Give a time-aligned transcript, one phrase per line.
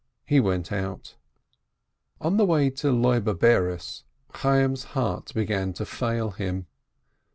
[0.25, 1.15] he went out.
[2.19, 6.65] On the way to Loibe Bares, Chayyim's heart began to fail him.